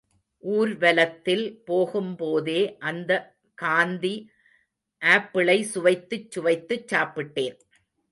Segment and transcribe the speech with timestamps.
[0.43, 3.11] ஊர்வலத்தில் போகும்போதே அந்த
[3.57, 4.15] காந்தி
[5.01, 7.57] ஆப்பிளை சுவைத்துச் சுவைத்துச் சாப்பிட்டேன்.